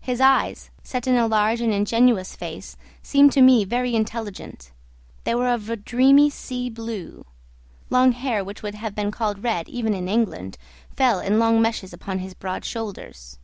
[0.00, 4.70] His eyes, set in a large and ingenuous face, seemed to me very intelligent;
[5.24, 7.24] they were of a dreamy sea blue.
[7.88, 10.58] Long hair, which would have been called red even in England,
[10.94, 13.38] fell in long meshes upon his broad shoulders.